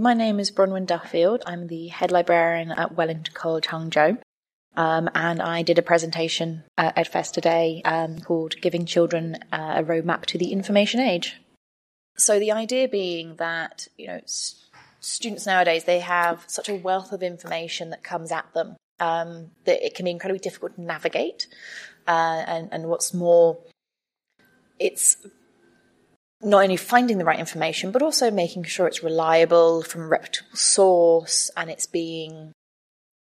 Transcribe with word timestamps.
My 0.00 0.14
name 0.14 0.40
is 0.40 0.50
Bronwen 0.50 0.86
Duffield. 0.86 1.42
I'm 1.44 1.66
the 1.66 1.88
head 1.88 2.10
librarian 2.10 2.72
at 2.72 2.96
Wellington 2.96 3.34
College, 3.34 3.66
Hangzhou. 3.66 4.16
Um, 4.74 5.10
and 5.14 5.42
I 5.42 5.60
did 5.60 5.78
a 5.78 5.82
presentation 5.82 6.64
at 6.78 6.96
EdFest 6.96 7.32
today 7.32 7.82
um, 7.84 8.18
called 8.18 8.58
Giving 8.62 8.86
Children 8.86 9.40
uh, 9.52 9.74
a 9.76 9.84
Roadmap 9.84 10.24
to 10.26 10.38
the 10.38 10.52
Information 10.52 11.00
Age. 11.00 11.38
So 12.16 12.38
the 12.38 12.50
idea 12.50 12.88
being 12.88 13.36
that, 13.36 13.88
you 13.98 14.06
know, 14.06 14.20
s- 14.22 14.70
students 15.00 15.44
nowadays, 15.44 15.84
they 15.84 16.00
have 16.00 16.44
such 16.46 16.70
a 16.70 16.76
wealth 16.76 17.12
of 17.12 17.22
information 17.22 17.90
that 17.90 18.02
comes 18.02 18.32
at 18.32 18.46
them 18.54 18.76
um, 19.00 19.50
that 19.66 19.84
it 19.84 19.94
can 19.94 20.06
be 20.06 20.12
incredibly 20.12 20.40
difficult 20.40 20.76
to 20.76 20.80
navigate. 20.80 21.46
Uh, 22.08 22.42
and, 22.46 22.70
and 22.72 22.86
what's 22.86 23.12
more, 23.12 23.58
it's 24.78 25.18
not 26.42 26.62
only 26.62 26.76
finding 26.76 27.18
the 27.18 27.24
right 27.24 27.38
information, 27.38 27.90
but 27.90 28.02
also 28.02 28.30
making 28.30 28.64
sure 28.64 28.86
it's 28.86 29.02
reliable 29.02 29.82
from 29.82 30.02
a 30.02 30.06
reputable 30.06 30.56
source 30.56 31.50
and 31.56 31.70
it's 31.70 31.86
being 31.86 32.52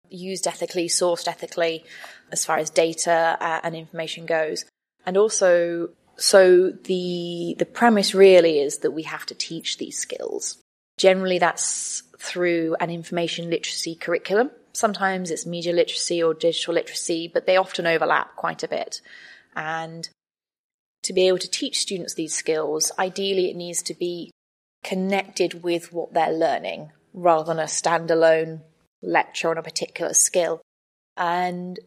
used 0.08 0.46
ethically, 0.46 0.88
sourced 0.88 1.28
ethically, 1.28 1.84
as 2.30 2.44
far 2.44 2.58
as 2.58 2.70
data 2.70 3.36
uh, 3.40 3.60
and 3.62 3.74
information 3.74 4.24
goes. 4.24 4.64
And 5.04 5.16
also, 5.16 5.90
so 6.16 6.70
the 6.70 7.56
the 7.58 7.66
premise 7.66 8.14
really 8.14 8.60
is 8.60 8.78
that 8.78 8.92
we 8.92 9.02
have 9.04 9.26
to 9.26 9.34
teach 9.34 9.78
these 9.78 9.98
skills. 9.98 10.58
Generally, 10.96 11.38
that's 11.38 12.02
through 12.18 12.76
an 12.80 12.90
information 12.90 13.50
literacy 13.50 13.94
curriculum. 13.94 14.50
Sometimes 14.72 15.30
it's 15.30 15.46
media 15.46 15.72
literacy 15.72 16.22
or 16.22 16.34
digital 16.34 16.74
literacy, 16.74 17.30
but 17.32 17.46
they 17.46 17.56
often 17.56 17.86
overlap 17.86 18.36
quite 18.36 18.62
a 18.62 18.68
bit. 18.68 19.00
And 19.56 20.08
to 21.02 21.12
be 21.12 21.28
able 21.28 21.38
to 21.38 21.50
teach 21.50 21.80
students 21.80 22.14
these 22.14 22.34
skills, 22.34 22.92
ideally 22.98 23.50
it 23.50 23.56
needs 23.56 23.82
to 23.82 23.94
be 23.94 24.30
connected 24.84 25.62
with 25.62 25.92
what 25.92 26.12
they're 26.12 26.32
learning 26.32 26.90
rather 27.12 27.44
than 27.44 27.58
a 27.58 27.64
standalone 27.64 28.60
lecture 29.02 29.50
on 29.50 29.58
a 29.58 29.62
particular 29.62 30.14
skill. 30.14 30.60
And 31.16 31.78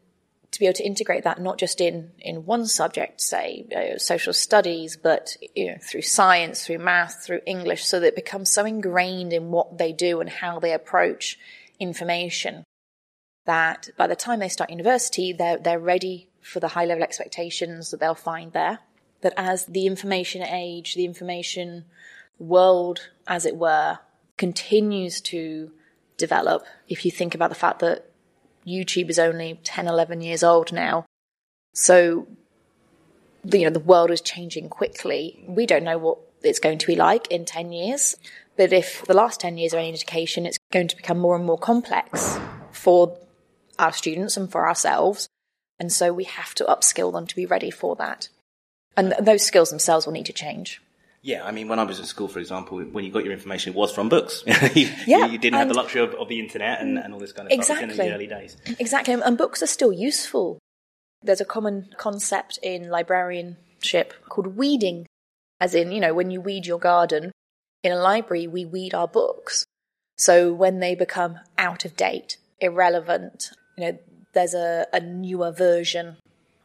to 0.51 0.59
be 0.59 0.65
able 0.65 0.75
to 0.75 0.85
integrate 0.85 1.23
that 1.23 1.39
not 1.39 1.57
just 1.57 1.79
in, 1.79 2.11
in 2.19 2.45
one 2.45 2.65
subject, 2.65 3.21
say 3.21 3.65
social 3.97 4.33
studies, 4.33 4.97
but 4.97 5.37
you 5.55 5.71
know, 5.71 5.77
through 5.81 6.01
science, 6.01 6.65
through 6.65 6.79
math, 6.79 7.23
through 7.23 7.39
English, 7.45 7.85
so 7.85 7.99
that 7.99 8.07
it 8.07 8.15
becomes 8.15 8.51
so 8.51 8.65
ingrained 8.65 9.31
in 9.31 9.51
what 9.51 9.77
they 9.77 9.93
do 9.93 10.19
and 10.19 10.29
how 10.29 10.59
they 10.59 10.73
approach 10.73 11.39
information 11.79 12.65
that 13.45 13.89
by 13.97 14.07
the 14.07 14.15
time 14.15 14.39
they 14.39 14.49
start 14.49 14.69
university, 14.69 15.33
they're, 15.33 15.57
they're 15.57 15.79
ready 15.79 16.29
for 16.41 16.59
the 16.59 16.69
high 16.69 16.85
level 16.85 17.03
expectations 17.03 17.91
that 17.91 17.99
they'll 17.99 18.13
find 18.13 18.51
there 18.51 18.79
that 19.21 19.33
as 19.37 19.65
the 19.65 19.85
information 19.85 20.43
age, 20.43 20.95
the 20.95 21.05
information 21.05 21.85
world, 22.39 23.09
as 23.27 23.45
it 23.45 23.55
were, 23.55 23.99
continues 24.37 25.21
to 25.21 25.71
develop, 26.17 26.63
if 26.87 27.05
you 27.05 27.11
think 27.11 27.35
about 27.35 27.49
the 27.49 27.55
fact 27.55 27.79
that 27.79 28.09
YouTube 28.65 29.09
is 29.09 29.19
only 29.19 29.59
10, 29.63 29.87
11 29.87 30.21
years 30.21 30.43
old 30.43 30.71
now, 30.71 31.05
so 31.73 32.27
you 33.43 33.63
know 33.63 33.69
the 33.69 33.79
world 33.79 34.11
is 34.11 34.21
changing 34.21 34.69
quickly. 34.69 35.43
We 35.47 35.65
don't 35.65 35.83
know 35.83 35.97
what 35.97 36.19
it's 36.43 36.59
going 36.59 36.77
to 36.79 36.87
be 36.87 36.95
like 36.95 37.27
in 37.31 37.45
10 37.45 37.71
years, 37.71 38.15
but 38.57 38.73
if 38.73 39.03
the 39.05 39.13
last 39.13 39.39
10 39.39 39.57
years 39.57 39.73
are 39.73 39.77
any 39.77 39.89
indication, 39.89 40.45
it's 40.45 40.59
going 40.71 40.87
to 40.87 40.95
become 40.95 41.19
more 41.19 41.35
and 41.35 41.45
more 41.45 41.57
complex 41.57 42.39
for 42.71 43.17
our 43.79 43.93
students 43.93 44.37
and 44.37 44.51
for 44.51 44.67
ourselves. 44.67 45.27
And 45.79 45.91
so 45.91 46.13
we 46.13 46.25
have 46.25 46.53
to 46.55 46.65
upskill 46.65 47.11
them 47.11 47.25
to 47.25 47.35
be 47.35 47.45
ready 47.45 47.71
for 47.71 47.95
that 47.95 48.29
and 48.97 49.11
th- 49.11 49.23
those 49.23 49.43
skills 49.43 49.69
themselves 49.69 50.05
will 50.05 50.13
need 50.13 50.25
to 50.25 50.33
change. 50.33 50.81
Yeah, 51.23 51.45
I 51.45 51.51
mean, 51.51 51.67
when 51.67 51.77
I 51.77 51.83
was 51.83 51.99
at 51.99 52.07
school, 52.07 52.27
for 52.27 52.39
example, 52.39 52.79
when 52.79 53.05
you 53.05 53.11
got 53.11 53.23
your 53.23 53.33
information, 53.33 53.73
it 53.73 53.75
was 53.75 53.91
from 53.91 54.09
books. 54.09 54.43
you, 54.73 54.89
yeah, 55.05 55.27
you 55.27 55.37
didn't 55.37 55.59
have 55.59 55.67
the 55.67 55.75
luxury 55.75 56.01
of, 56.01 56.15
of 56.15 56.27
the 56.27 56.39
internet 56.39 56.81
and, 56.81 56.97
and, 56.97 57.13
all 57.13 57.19
this 57.19 57.31
kind 57.31 57.47
of 57.47 57.51
exactly. 57.51 57.93
stuff 57.93 57.99
in 57.99 58.09
the 58.09 58.15
early 58.15 58.27
days. 58.27 58.57
Exactly, 58.79 59.13
and 59.13 59.37
books 59.37 59.61
are 59.61 59.67
still 59.67 59.93
useful. 59.93 60.57
There's 61.21 61.41
a 61.41 61.45
common 61.45 61.89
concept 61.97 62.57
in 62.63 62.89
librarianship 62.89 64.13
called 64.29 64.57
weeding, 64.57 65.05
as 65.59 65.75
in, 65.75 65.91
you 65.91 65.99
know, 65.99 66.15
when 66.15 66.31
you 66.31 66.41
weed 66.41 66.65
your 66.65 66.79
garden, 66.79 67.31
in 67.83 67.91
a 67.91 67.97
library, 67.97 68.47
we 68.47 68.65
weed 68.65 68.95
our 68.95 69.07
books. 69.07 69.65
So 70.17 70.51
when 70.51 70.79
they 70.79 70.95
become 70.95 71.39
out 71.57 71.85
of 71.85 71.95
date, 71.95 72.37
irrelevant, 72.59 73.51
you 73.77 73.85
know, 73.85 73.99
there's 74.33 74.55
a, 74.55 74.87
a 74.91 74.99
newer 74.99 75.51
version 75.51 76.17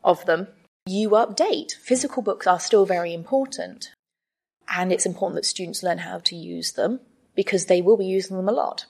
of 0.03 0.25
them 0.25 0.49
you 0.87 1.11
update. 1.11 1.73
Physical 1.73 2.23
books 2.23 2.47
are 2.47 2.61
still 2.61 2.87
very 2.87 3.13
important. 3.13 3.91
And 4.69 4.93
it's 4.93 5.07
important 5.07 5.37
that 5.37 5.45
students 5.45 5.83
learn 5.83 5.99
how 5.99 6.19
to 6.19 6.37
use 6.37 6.73
them 6.73 7.01
because 7.35 7.67
they 7.67 7.83
will 7.83 7.97
be 7.97 8.07
using 8.07 8.37
them 8.37 8.49
a 8.49 8.53
lot. 8.53 8.87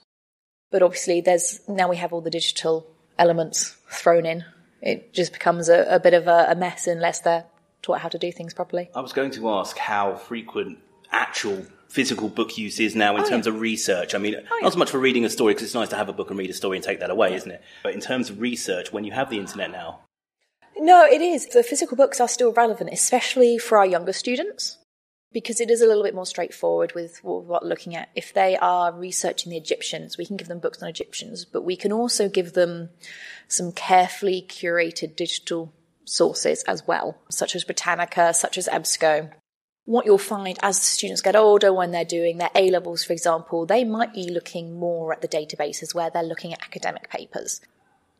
But 0.71 0.83
obviously, 0.83 1.21
there's 1.21 1.61
now 1.67 1.89
we 1.89 1.97
have 1.97 2.13
all 2.13 2.21
the 2.21 2.29
digital 2.29 2.87
elements 3.17 3.75
thrown 3.89 4.25
in. 4.25 4.45
It 4.81 5.13
just 5.13 5.33
becomes 5.33 5.69
a, 5.69 5.85
a 5.89 5.99
bit 5.99 6.13
of 6.13 6.27
a, 6.27 6.47
a 6.49 6.55
mess 6.55 6.87
unless 6.87 7.21
they're 7.21 7.45
taught 7.81 7.99
how 7.99 8.09
to 8.09 8.17
do 8.17 8.31
things 8.31 8.53
properly. 8.53 8.89
I 8.95 9.01
was 9.01 9.13
going 9.13 9.31
to 9.31 9.49
ask 9.49 9.77
how 9.77 10.15
frequent 10.15 10.79
actual 11.11 11.65
physical 11.89 12.27
book 12.27 12.57
use 12.57 12.79
is 12.79 12.95
now 12.95 13.15
in 13.15 13.23
oh, 13.23 13.29
terms 13.29 13.47
yeah. 13.47 13.53
of 13.53 13.61
research. 13.61 14.13
I 14.13 14.17
mean, 14.17 14.35
oh, 14.35 14.59
not 14.61 14.73
so 14.73 14.79
much 14.79 14.91
for 14.91 14.99
reading 14.99 15.25
a 15.25 15.29
story 15.29 15.53
because 15.53 15.65
it's 15.65 15.75
nice 15.75 15.89
to 15.89 15.95
have 15.95 16.09
a 16.09 16.13
book 16.13 16.29
and 16.29 16.37
read 16.37 16.49
a 16.49 16.53
story 16.53 16.77
and 16.77 16.83
take 16.83 16.99
that 16.99 17.09
away, 17.09 17.33
isn't 17.33 17.49
it? 17.49 17.61
But 17.83 17.93
in 17.93 18.01
terms 18.01 18.29
of 18.29 18.41
research, 18.41 18.91
when 18.91 19.03
you 19.03 19.13
have 19.13 19.29
the 19.29 19.39
internet 19.39 19.71
now, 19.71 20.01
no, 20.79 21.05
it 21.05 21.21
is. 21.21 21.47
The 21.47 21.63
physical 21.63 21.97
books 21.97 22.19
are 22.19 22.27
still 22.27 22.51
relevant, 22.51 22.89
especially 22.91 23.57
for 23.57 23.77
our 23.77 23.85
younger 23.85 24.13
students, 24.13 24.77
because 25.31 25.59
it 25.59 25.69
is 25.69 25.81
a 25.81 25.87
little 25.87 26.03
bit 26.03 26.15
more 26.15 26.25
straightforward 26.25 26.93
with 26.93 27.23
what 27.23 27.45
we're 27.45 27.69
looking 27.69 27.95
at. 27.95 28.09
If 28.15 28.33
they 28.33 28.57
are 28.57 28.91
researching 28.91 29.51
the 29.51 29.57
Egyptians, 29.57 30.17
we 30.17 30.25
can 30.25 30.37
give 30.37 30.47
them 30.47 30.59
books 30.59 30.81
on 30.81 30.89
Egyptians, 30.89 31.45
but 31.45 31.63
we 31.63 31.75
can 31.75 31.91
also 31.91 32.29
give 32.29 32.53
them 32.53 32.89
some 33.47 33.71
carefully 33.71 34.45
curated 34.47 35.15
digital 35.15 35.73
sources 36.05 36.63
as 36.63 36.87
well, 36.87 37.17
such 37.29 37.55
as 37.55 37.63
Britannica, 37.63 38.33
such 38.33 38.57
as 38.57 38.67
EBSCO. 38.67 39.31
What 39.85 40.05
you'll 40.05 40.17
find 40.17 40.57
as 40.61 40.81
students 40.81 41.21
get 41.21 41.35
older, 41.35 41.73
when 41.73 41.91
they're 41.91 42.03
doing 42.03 42.37
their 42.37 42.49
A 42.55 42.69
levels, 42.69 43.05
for 43.05 43.13
example, 43.13 43.65
they 43.65 43.85
might 43.85 44.13
be 44.13 44.29
looking 44.29 44.77
more 44.77 45.13
at 45.13 45.21
the 45.21 45.29
databases 45.29 45.95
where 45.95 46.09
they're 46.09 46.23
looking 46.23 46.51
at 46.53 46.61
academic 46.61 47.09
papers 47.09 47.61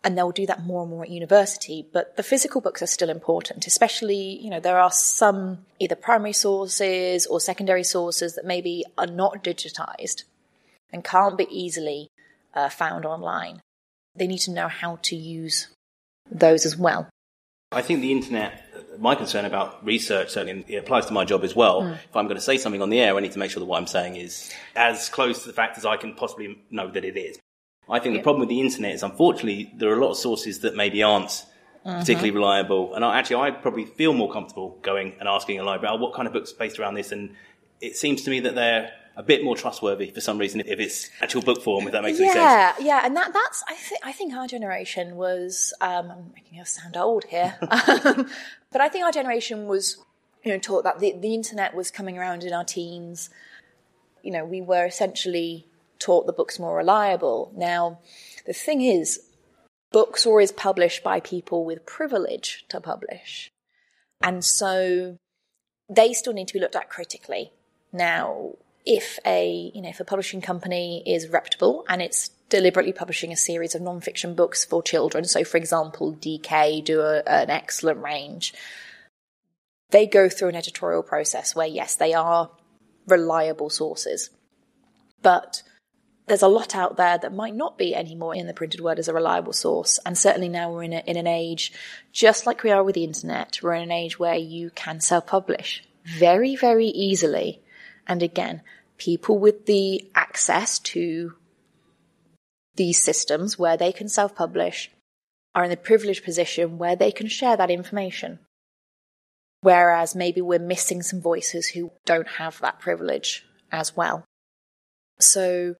and 0.03 0.17
they'll 0.17 0.31
do 0.31 0.45
that 0.45 0.63
more 0.63 0.83
and 0.83 0.91
more 0.91 1.03
at 1.03 1.09
university. 1.09 1.85
But 1.91 2.15
the 2.17 2.23
physical 2.23 2.61
books 2.61 2.81
are 2.81 2.87
still 2.87 3.09
important, 3.09 3.67
especially, 3.67 4.39
you 4.41 4.49
know, 4.49 4.59
there 4.59 4.79
are 4.79 4.91
some 4.91 5.59
either 5.79 5.95
primary 5.95 6.33
sources 6.33 7.25
or 7.25 7.39
secondary 7.39 7.83
sources 7.83 8.35
that 8.35 8.45
maybe 8.45 8.85
are 8.97 9.07
not 9.07 9.43
digitized 9.43 10.23
and 10.91 11.03
can't 11.03 11.37
be 11.37 11.47
easily 11.49 12.09
uh, 12.53 12.69
found 12.69 13.05
online. 13.05 13.61
They 14.15 14.27
need 14.27 14.39
to 14.39 14.51
know 14.51 14.67
how 14.67 14.99
to 15.03 15.15
use 15.15 15.67
those 16.31 16.65
as 16.65 16.77
well. 16.77 17.09
I 17.71 17.81
think 17.81 17.99
the 17.99 18.11
internet, 18.11 18.63
my 18.99 19.13
concern 19.15 19.43
about 19.43 19.85
research 19.85 20.29
certainly 20.29 20.63
it 20.69 20.77
applies 20.77 21.05
to 21.07 21.13
my 21.13 21.25
job 21.25 21.43
as 21.43 21.55
well. 21.55 21.81
Mm. 21.81 21.93
If 21.95 22.15
I'm 22.15 22.25
going 22.25 22.37
to 22.37 22.41
say 22.41 22.57
something 22.57 22.81
on 22.81 22.89
the 22.89 23.01
air, 23.01 23.15
I 23.15 23.19
need 23.19 23.33
to 23.33 23.39
make 23.39 23.51
sure 23.51 23.59
that 23.59 23.65
what 23.65 23.77
I'm 23.77 23.87
saying 23.87 24.15
is 24.15 24.53
as 24.75 25.09
close 25.09 25.41
to 25.41 25.47
the 25.47 25.53
fact 25.53 25.77
as 25.77 25.85
I 25.85 25.97
can 25.97 26.13
possibly 26.13 26.57
know 26.71 26.89
that 26.89 27.03
it 27.03 27.17
is. 27.17 27.37
I 27.89 27.99
think 27.99 28.15
the 28.15 28.21
problem 28.21 28.41
with 28.41 28.49
the 28.49 28.59
internet 28.59 28.93
is, 28.93 29.03
unfortunately, 29.03 29.71
there 29.75 29.89
are 29.89 29.97
a 29.97 30.01
lot 30.01 30.11
of 30.11 30.17
sources 30.17 30.59
that 30.59 30.75
maybe 30.75 31.03
aren't 31.03 31.29
mm-hmm. 31.29 31.99
particularly 31.99 32.31
reliable. 32.31 32.93
And 32.93 33.05
I, 33.05 33.17
actually, 33.17 33.37
I 33.37 33.51
probably 33.51 33.85
feel 33.85 34.13
more 34.13 34.31
comfortable 34.31 34.77
going 34.81 35.15
and 35.19 35.27
asking 35.27 35.59
a 35.59 35.63
library, 35.63 35.95
oh, 35.95 36.01
what 36.01 36.13
kind 36.13 36.27
of 36.27 36.33
books 36.33 36.51
based 36.51 36.79
around 36.79 36.95
this? 36.95 37.11
And 37.11 37.35
it 37.79 37.95
seems 37.95 38.23
to 38.23 38.29
me 38.29 38.41
that 38.41 38.55
they're 38.55 38.91
a 39.15 39.23
bit 39.23 39.43
more 39.43 39.55
trustworthy 39.55 40.11
for 40.11 40.21
some 40.21 40.37
reason 40.37 40.61
if 40.61 40.79
it's 40.79 41.09
actual 41.21 41.41
book 41.41 41.63
form, 41.63 41.87
if 41.87 41.91
that 41.91 42.03
makes 42.03 42.19
yeah, 42.19 42.25
any 42.25 42.33
sense. 42.33 42.79
Yeah, 42.79 42.85
yeah, 42.85 43.01
and 43.03 43.17
that 43.17 43.33
that's 43.33 43.63
I 43.67 43.73
think 43.73 44.01
I 44.05 44.11
think 44.11 44.33
our 44.33 44.47
generation 44.47 45.15
was 45.15 45.73
um, 45.81 46.11
I'm 46.11 46.31
making 46.35 46.59
us 46.61 46.69
sound 46.69 46.95
old 46.95 47.25
here, 47.25 47.55
um, 47.61 48.29
but 48.71 48.79
I 48.79 48.87
think 48.87 49.05
our 49.05 49.11
generation 49.11 49.65
was 49.65 49.97
you 50.43 50.51
know 50.51 50.59
taught 50.59 50.83
that 50.83 50.99
the, 50.99 51.15
the 51.19 51.33
internet 51.33 51.75
was 51.75 51.89
coming 51.89 52.17
around 52.17 52.43
in 52.43 52.53
our 52.53 52.63
teens. 52.63 53.31
You 54.21 54.31
know, 54.31 54.45
we 54.45 54.61
were 54.61 54.85
essentially 54.85 55.67
taught 55.99 56.25
the 56.25 56.33
book's 56.33 56.59
more 56.59 56.77
reliable. 56.77 57.51
Now, 57.55 57.99
the 58.45 58.53
thing 58.53 58.81
is, 58.81 59.21
books 59.91 60.25
are 60.25 60.29
always 60.29 60.51
published 60.51 61.03
by 61.03 61.19
people 61.19 61.65
with 61.65 61.85
privilege 61.85 62.65
to 62.69 62.79
publish. 62.79 63.51
And 64.21 64.43
so 64.43 65.17
they 65.89 66.13
still 66.13 66.33
need 66.33 66.47
to 66.47 66.53
be 66.53 66.59
looked 66.59 66.75
at 66.75 66.89
critically. 66.89 67.51
Now, 67.93 68.53
if 68.85 69.19
a, 69.25 69.71
you 69.73 69.81
know, 69.81 69.89
if 69.89 69.99
a 69.99 70.05
publishing 70.05 70.41
company 70.41 71.03
is 71.05 71.27
reputable 71.29 71.85
and 71.89 72.01
it's 72.01 72.29
deliberately 72.49 72.93
publishing 72.93 73.31
a 73.31 73.37
series 73.37 73.75
of 73.75 73.81
non-fiction 73.81 74.33
books 74.33 74.63
for 74.63 74.81
children, 74.81 75.25
so 75.25 75.43
for 75.43 75.57
example, 75.57 76.13
DK 76.13 76.83
do 76.83 77.01
a, 77.01 77.21
an 77.27 77.49
excellent 77.49 78.01
range, 78.01 78.53
they 79.89 80.05
go 80.05 80.29
through 80.29 80.49
an 80.49 80.55
editorial 80.55 81.03
process 81.03 81.55
where 81.55 81.67
yes, 81.67 81.95
they 81.95 82.13
are 82.13 82.49
reliable 83.07 83.69
sources. 83.69 84.29
But 85.21 85.63
there's 86.27 86.41
a 86.41 86.47
lot 86.47 86.75
out 86.75 86.97
there 86.97 87.17
that 87.17 87.33
might 87.33 87.55
not 87.55 87.77
be 87.77 87.95
anymore 87.95 88.35
in 88.35 88.47
the 88.47 88.53
printed 88.53 88.81
word 88.81 88.99
as 88.99 89.07
a 89.07 89.13
reliable 89.13 89.53
source. 89.53 89.97
And 90.05 90.17
certainly 90.17 90.49
now 90.49 90.71
we're 90.71 90.83
in, 90.83 90.93
a, 90.93 91.03
in 91.07 91.15
an 91.15 91.27
age, 91.27 91.71
just 92.11 92.45
like 92.45 92.63
we 92.63 92.71
are 92.71 92.83
with 92.83 92.95
the 92.95 93.05
internet, 93.05 93.59
we're 93.63 93.73
in 93.73 93.83
an 93.83 93.91
age 93.91 94.19
where 94.19 94.35
you 94.35 94.69
can 94.71 94.99
self 94.99 95.25
publish 95.25 95.83
very, 96.03 96.55
very 96.55 96.87
easily. 96.87 97.61
And 98.05 98.21
again, 98.21 98.61
people 98.97 99.39
with 99.39 99.65
the 99.65 100.09
access 100.15 100.79
to 100.79 101.33
these 102.75 103.01
systems 103.01 103.57
where 103.57 103.77
they 103.77 103.91
can 103.91 104.09
self 104.09 104.35
publish 104.35 104.91
are 105.55 105.63
in 105.63 105.69
the 105.69 105.77
privileged 105.77 106.23
position 106.23 106.77
where 106.77 106.95
they 106.95 107.11
can 107.11 107.27
share 107.27 107.55
that 107.57 107.71
information. 107.71 108.39
Whereas 109.61 110.13
maybe 110.13 110.41
we're 110.41 110.59
missing 110.59 111.01
some 111.01 111.21
voices 111.21 111.69
who 111.69 111.91
don't 112.05 112.27
have 112.27 112.59
that 112.59 112.79
privilege 112.79 113.45
as 113.71 113.95
well. 113.95 114.23
So, 115.19 115.75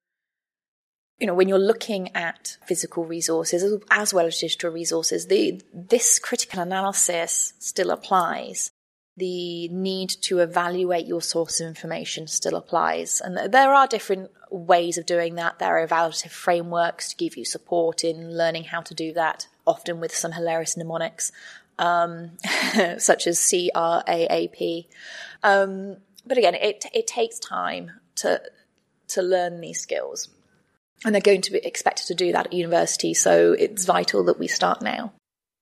you 1.19 1.25
know, 1.25 1.34
when 1.34 1.48
you're 1.48 1.58
looking 1.58 2.16
at 2.16 2.58
physical 2.66 3.06
resources 3.06 3.81
as 3.90 4.14
well 4.14 4.28
as 4.28 4.40
digital 4.40 4.72
resources, 4.72 5.28
the, 5.28 5.62
this 5.74 6.19
critical 6.19 6.62
analysis 6.62 7.54
still 7.60 7.90
applies 7.90 8.72
the 9.18 9.68
need 9.69 10.10
to 10.10 10.40
evaluate 10.40 11.08
your 11.08 11.22
source 11.22 11.60
of 11.60 11.68
information 11.68 12.28
still 12.28 12.56
applies. 12.56 13.19
And 13.19 13.52
there 13.52 13.74
are 13.74 13.88
different 13.88 14.30
ways 14.52 15.00
of 15.00 15.08
doing 15.08 15.36
that. 15.36 15.58
There 15.58 15.75
are 15.75 15.86
evaluative 15.86 16.30
frameworks 16.30 17.10
to 17.10 17.16
give 17.16 17.36
you 17.36 17.44
support 17.44 18.04
in 18.04 18.38
learning 18.38 18.66
how 18.66 18.81
to 18.81 18.94
do 18.94 19.12
that, 19.13 19.48
often 19.66 20.00
with 20.00 20.16
some 20.16 20.34
hilarious 20.34 20.78
mnemonics, 20.78 21.31
um, 21.80 22.38
such 23.00 23.25
as 23.25 23.40
CRAAP. 23.40 24.86
Um, 25.42 25.98
but 26.25 26.38
again, 26.38 26.54
it, 26.54 26.86
it 26.94 27.08
takes 27.08 27.40
time 27.40 27.94
to, 28.18 28.40
to 29.10 29.22
learn 29.24 29.62
these 29.62 29.80
skills. 29.80 30.30
And 31.06 31.14
they're 31.14 31.22
going 31.22 31.42
to 31.42 31.52
be 31.52 31.60
expected 31.60 32.08
to 32.08 32.16
do 32.16 32.32
that 32.32 32.48
at 32.48 32.54
university, 32.54 33.14
so 33.14 33.54
it's 33.54 33.86
vital 33.86 34.24
that 34.26 34.40
we 34.40 34.48
start 34.48 34.82
now. 34.82 35.14